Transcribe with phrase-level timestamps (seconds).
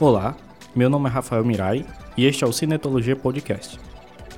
[0.00, 0.34] Olá,
[0.74, 1.84] meu nome é Rafael Mirai
[2.16, 3.78] e este é o Cinetologia Podcast.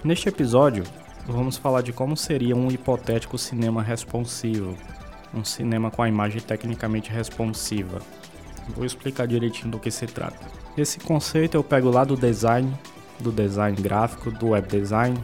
[0.02, 0.82] Neste episódio,
[1.24, 4.76] vamos falar de como seria um hipotético cinema responsivo,
[5.32, 8.00] um cinema com a imagem tecnicamente responsiva.
[8.74, 10.44] Vou explicar direitinho do que se trata.
[10.76, 12.76] Esse conceito eu pego lá do design,
[13.20, 15.16] do design gráfico, do web design.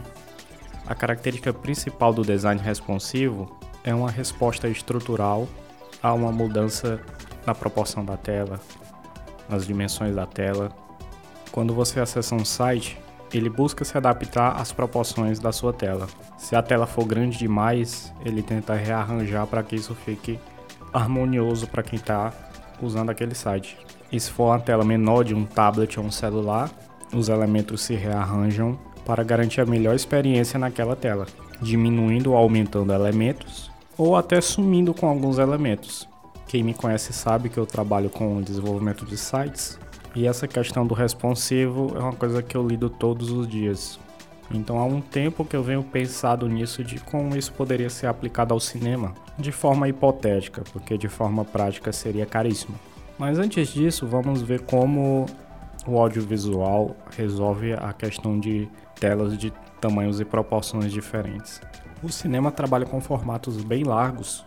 [0.87, 5.49] A característica principal do design responsivo é uma resposta estrutural
[6.01, 6.97] a uma mudança
[7.45, 8.57] na proporção da tela,
[9.49, 10.71] nas dimensões da tela.
[11.51, 12.97] Quando você acessa um site,
[13.33, 16.07] ele busca se adaptar às proporções da sua tela.
[16.37, 20.39] Se a tela for grande demais, ele tenta rearranjar para que isso fique
[20.93, 22.33] harmonioso para quem está
[22.81, 23.77] usando aquele site.
[24.11, 26.69] E se for uma tela menor de um tablet ou um celular,
[27.13, 31.27] os elementos se rearranjam para garantir a melhor experiência naquela tela,
[31.61, 36.08] diminuindo ou aumentando elementos ou até sumindo com alguns elementos.
[36.49, 39.79] Quem me conhece sabe que eu trabalho com desenvolvimento de sites
[40.15, 43.99] e essa questão do responsivo é uma coisa que eu lido todos os dias.
[44.49, 48.51] Então há um tempo que eu venho pensado nisso de como isso poderia ser aplicado
[48.51, 52.79] ao cinema, de forma hipotética, porque de forma prática seria caríssimo.
[53.15, 55.27] Mas antes disso, vamos ver como
[55.85, 58.67] o audiovisual resolve a questão de
[58.99, 61.61] telas de tamanhos e proporções diferentes.
[62.01, 64.43] O cinema trabalha com formatos bem largos,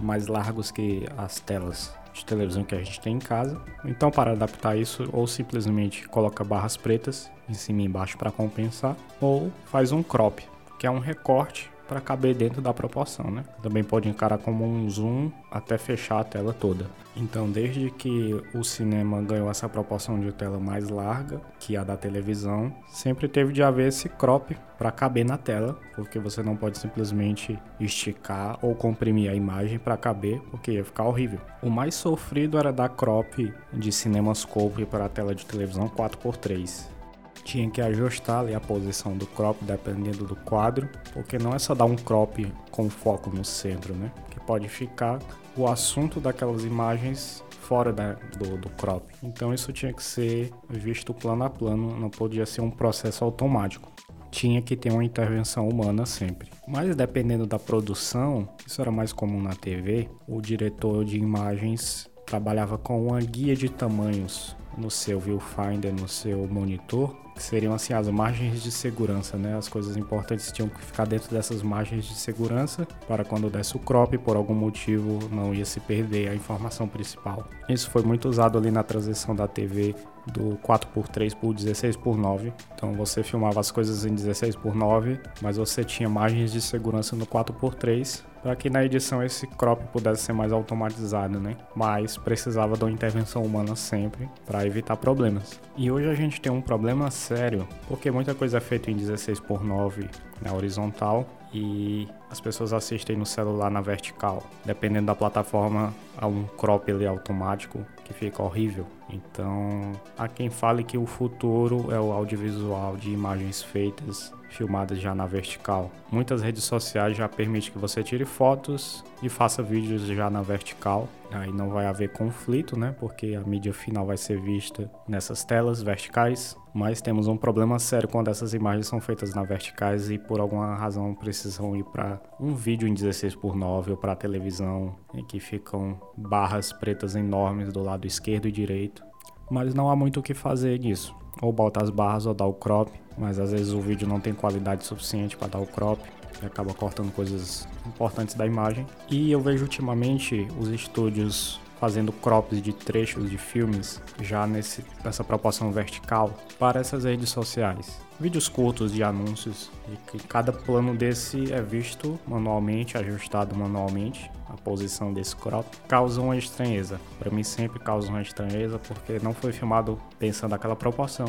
[0.00, 3.60] mais largos que as telas de televisão que a gente tem em casa.
[3.84, 8.96] Então, para adaptar isso, ou simplesmente coloca barras pretas em cima e embaixo para compensar,
[9.20, 10.42] ou faz um crop,
[10.78, 13.44] que é um recorte para caber dentro da proporção, né?
[13.60, 16.86] Também pode encarar como um zoom até fechar a tela toda.
[17.16, 21.96] Então, desde que o cinema ganhou essa proporção de tela mais larga que a da
[21.96, 26.78] televisão, sempre teve de haver esse crop para caber na tela, porque você não pode
[26.78, 31.40] simplesmente esticar ou comprimir a imagem para caber, porque ia ficar horrível.
[31.60, 36.99] O mais sofrido era dar crop de CinemaScope para a tela de televisão 4x3
[37.44, 41.74] tinha que ajustar ali a posição do crop dependendo do quadro, porque não é só
[41.74, 44.12] dar um crop com foco no centro, né?
[44.30, 45.18] Que pode ficar
[45.56, 49.04] o assunto daquelas imagens fora da, do, do crop.
[49.22, 53.90] Então isso tinha que ser visto plano a plano, não podia ser um processo automático.
[54.30, 56.50] Tinha que ter uma intervenção humana sempre.
[56.66, 62.78] Mas dependendo da produção, isso era mais comum na TV, o diretor de imagens trabalhava
[62.78, 68.08] com uma guia de tamanhos no seu viewfinder, no seu monitor, que seriam assim as
[68.08, 69.56] margens de segurança, né?
[69.56, 73.78] As coisas importantes tinham que ficar dentro dessas margens de segurança para quando desse o
[73.78, 77.48] crop, por algum motivo não ia se perder a informação principal.
[77.68, 79.94] Isso foi muito usado ali na transição da TV
[80.26, 82.52] do 4x3 por 16 por 9.
[82.74, 87.16] Então você filmava as coisas em 16 por 9, mas você tinha margens de segurança
[87.16, 91.56] no 4x3 para que na edição esse crop pudesse ser mais automatizado, né?
[91.74, 95.60] Mas precisava de uma intervenção humana sempre para evitar problemas.
[95.76, 99.40] E hoje a gente tem um problema sério, porque muita coisa é feita em 16
[99.40, 100.08] por 9
[100.40, 104.42] na horizontal e as pessoas assistem no celular na vertical.
[104.64, 108.86] Dependendo da plataforma, há um crop ali automático que fica horrível.
[109.08, 115.14] Então, há quem fale que o futuro é o audiovisual de imagens feitas filmadas já
[115.14, 115.90] na vertical.
[116.10, 121.08] Muitas redes sociais já permitem que você tire fotos e faça vídeos já na vertical.
[121.30, 122.94] Aí não vai haver conflito, né?
[122.98, 126.56] Porque a mídia final vai ser vista nessas telas verticais.
[126.74, 130.74] Mas temos um problema sério quando essas imagens são feitas na verticais e por alguma
[130.74, 135.38] razão precisam ir para um vídeo em 16 por 9 ou para televisão em que
[135.38, 139.02] ficam barras pretas enormes do lado esquerdo e direito.
[139.50, 141.19] Mas não há muito o que fazer nisso.
[141.40, 144.32] Ou bota as barras ou dá o crop, mas às vezes o vídeo não tem
[144.32, 146.00] qualidade suficiente para dar o crop
[146.42, 148.86] e acaba cortando coisas importantes da imagem.
[149.08, 155.24] E eu vejo ultimamente os estúdios fazendo crops de trechos de filmes já nesse, nessa
[155.24, 157.98] proporção vertical para essas redes sociais.
[158.20, 164.30] Vídeos curtos de anúncios e que cada plano desse é visto manualmente, ajustado manualmente.
[164.64, 167.00] Posição desse crop causa uma estranheza.
[167.18, 171.26] Para mim sempre causa uma estranheza porque não foi filmado pensando naquela proporção.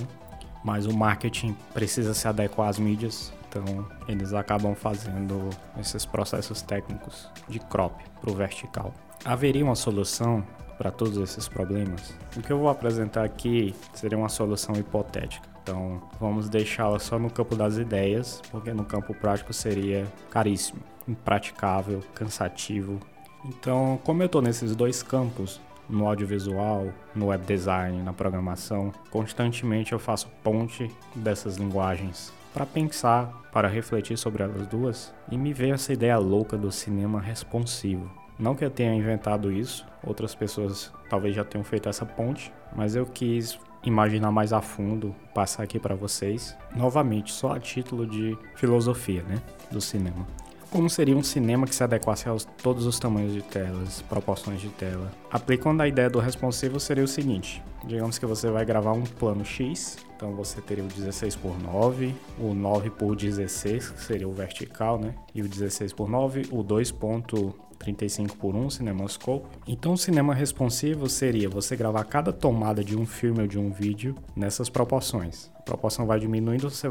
[0.63, 5.50] Mas o marketing precisa se adequar às mídias, então eles acabam fazendo
[5.80, 8.94] esses processos técnicos de crop para o vertical.
[9.25, 10.45] Haveria uma solução
[10.77, 12.13] para todos esses problemas?
[12.36, 15.48] O que eu vou apresentar aqui seria uma solução hipotética.
[15.62, 22.01] Então, vamos deixá-la só no campo das ideias, porque no campo prático seria caríssimo, impraticável,
[22.16, 23.00] cansativo.
[23.45, 25.59] Então, como eu estou nesses dois campos,
[25.89, 33.49] no audiovisual, no web design, na programação, constantemente eu faço ponte dessas linguagens para pensar,
[33.51, 38.09] para refletir sobre elas duas e me veio essa ideia louca do cinema responsivo.
[38.38, 42.95] Não que eu tenha inventado isso, outras pessoas talvez já tenham feito essa ponte, mas
[42.95, 48.38] eu quis imaginar mais a fundo, passar aqui para vocês, novamente, só a título de
[48.55, 49.41] filosofia, né,
[49.71, 50.25] do cinema.
[50.71, 54.69] Como seria um cinema que se adequasse a todos os tamanhos de telas, proporções de
[54.69, 55.12] tela?
[55.29, 59.44] Aplicando a ideia do responsivo seria o seguinte: digamos que você vai gravar um plano
[59.44, 64.31] X, então você teria o 16 por 9, o 9 por 16, que seria o
[64.31, 65.13] vertical, né?
[65.35, 69.50] E o 16 por 9, o 2.35 por 1 CinemaScope.
[69.67, 73.71] Então, o cinema responsivo seria você gravar cada tomada de um filme ou de um
[73.71, 75.51] vídeo nessas proporções.
[75.53, 76.89] A proporção vai diminuindo, você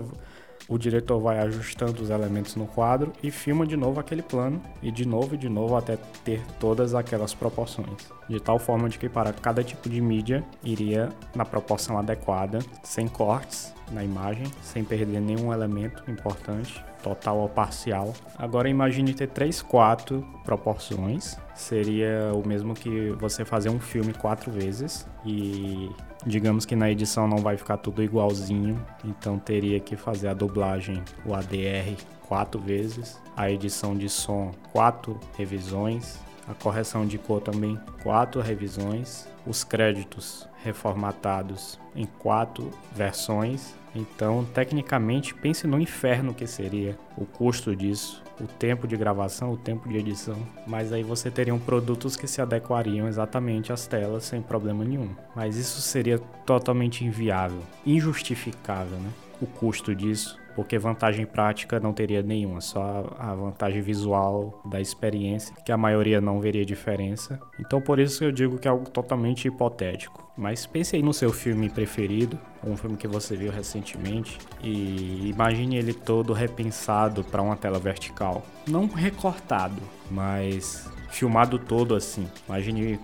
[0.71, 4.93] o diretor vai ajustando os elementos no quadro e filma de novo aquele plano e
[4.93, 9.09] de novo e de novo até ter todas aquelas proporções, de tal forma de que
[9.09, 15.21] para cada tipo de mídia iria na proporção adequada, sem cortes na imagem, sem perder
[15.21, 18.15] nenhum elemento importante, total ou parcial.
[18.39, 24.51] Agora imagine ter três, quatro proporções, seria o mesmo que você fazer um filme quatro
[24.51, 25.91] vezes e
[26.27, 31.03] Digamos que na edição não vai ficar tudo igualzinho, então teria que fazer a dublagem,
[31.25, 31.97] o ADR,
[32.29, 36.19] quatro vezes, a edição de som, quatro revisões,
[36.51, 43.75] a correção de cor também, quatro revisões, os créditos reformatados em quatro versões.
[43.95, 49.57] Então, tecnicamente, pense no inferno que seria o custo disso o tempo de gravação, o
[49.57, 50.37] tempo de edição,
[50.67, 55.11] mas aí você teria produtos que se adequariam exatamente às telas sem problema nenhum.
[55.37, 59.11] Mas isso seria totalmente inviável, injustificável, né?
[59.41, 65.57] O custo disso, porque vantagem prática não teria nenhuma, só a vantagem visual da experiência,
[65.65, 67.41] que a maioria não veria diferença.
[67.59, 70.31] Então por isso eu digo que é algo totalmente hipotético.
[70.37, 75.77] Mas pense aí no seu filme preferido, um filme que você viu recentemente, e imagine
[75.77, 78.45] ele todo repensado para uma tela vertical.
[78.67, 79.81] Não recortado,
[80.11, 82.27] mas filmado todo assim.
[82.49, 82.99] Imagine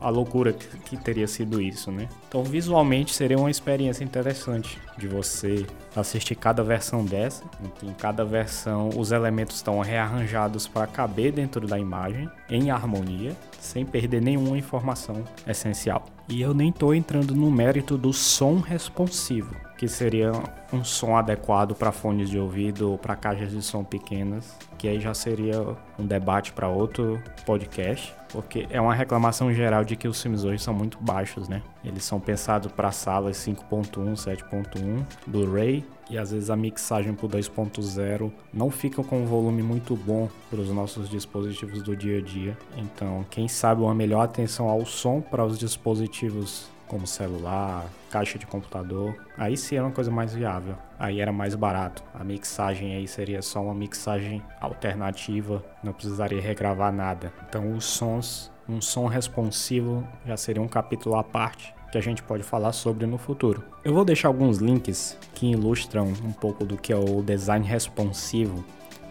[0.00, 2.08] a loucura que teria sido isso, né?
[2.28, 7.42] Então, visualmente seria uma experiência interessante de você assistir cada versão dessa.
[7.82, 13.84] Em cada versão, os elementos estão rearranjados para caber dentro da imagem em harmonia, sem
[13.84, 16.04] perder nenhuma informação essencial.
[16.28, 20.32] E eu nem estou entrando no mérito do som responsivo, que seria
[20.72, 25.00] um som adequado para fones de ouvido ou para caixas de som pequenas, que aí
[25.00, 30.20] já seria um debate para outro podcast, porque é uma reclamação geral de que os
[30.20, 31.62] filmes hoje são muito baixos, né?
[31.84, 38.32] Eles são pensados para salas 5.1, 7.1, Blu-ray, e às vezes a mixagem por 2.0
[38.52, 42.58] não fica com um volume muito bom para os nossos dispositivos do dia a dia.
[42.76, 48.44] Então, quem sabe uma melhor atenção ao som para os dispositivos como celular, caixa de
[48.44, 50.74] computador, aí sim era uma coisa mais viável.
[50.98, 52.02] Aí era mais barato.
[52.12, 57.32] A mixagem aí seria só uma mixagem alternativa, não precisaria regravar nada.
[57.48, 62.24] Então os sons, um som responsivo já seria um capítulo à parte que a gente
[62.24, 63.62] pode falar sobre no futuro.
[63.84, 68.64] Eu vou deixar alguns links que ilustram um pouco do que é o design responsivo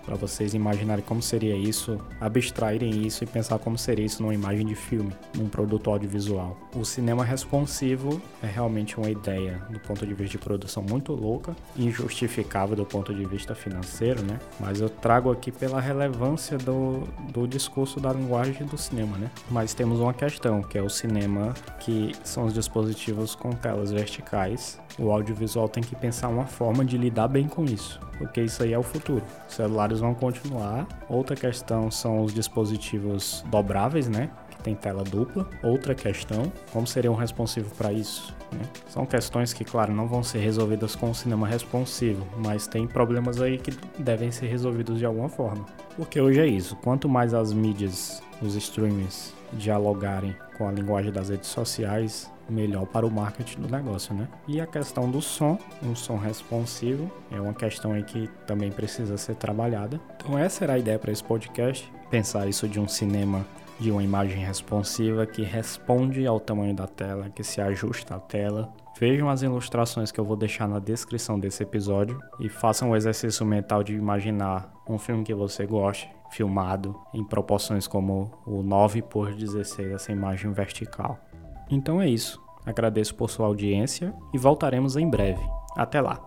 [0.05, 4.65] para vocês imaginarem como seria isso, abstraírem isso e pensar como seria isso numa imagem
[4.65, 6.57] de filme, num produto audiovisual.
[6.75, 11.55] O cinema responsivo é realmente uma ideia do ponto de vista de produção muito louca,
[11.77, 14.39] injustificável do ponto de vista financeiro, né?
[14.59, 19.31] Mas eu trago aqui pela relevância do, do discurso da linguagem do cinema, né?
[19.49, 24.79] Mas temos uma questão, que é o cinema, que são os dispositivos com telas verticais.
[24.97, 28.73] O audiovisual tem que pensar uma forma de lidar bem com isso porque isso aí
[28.73, 29.23] é o futuro.
[29.49, 30.87] Os celulares vão continuar.
[31.07, 34.29] Outra questão são os dispositivos dobráveis, né?
[34.49, 35.49] Que tem tela dupla.
[35.63, 38.35] Outra questão, como seriam responsivo para isso?
[38.51, 38.61] Né?
[38.87, 43.41] São questões que, claro, não vão ser resolvidas com o cinema responsivo, mas tem problemas
[43.41, 45.65] aí que devem ser resolvidos de alguma forma.
[45.95, 51.29] Porque hoje é isso, quanto mais as mídias, os streamings dialogarem com a linguagem das
[51.29, 54.27] redes sociais, melhor para o marketing do negócio, né?
[54.47, 59.17] E a questão do som, um som responsivo, é uma questão aí que também precisa
[59.17, 59.99] ser trabalhada.
[60.17, 63.45] Então essa era a ideia para esse podcast, pensar isso de um cinema
[63.79, 68.73] de uma imagem responsiva que responde ao tamanho da tela, que se ajusta à tela.
[68.99, 73.45] Vejam as ilustrações que eu vou deixar na descrição desse episódio e façam o exercício
[73.45, 79.33] mental de imaginar um filme que você goste, filmado em proporções como o 9 por
[79.33, 81.19] 16, essa imagem vertical.
[81.69, 82.41] Então é isso.
[82.65, 85.41] Agradeço por sua audiência e voltaremos em breve.
[85.75, 86.25] Até lá!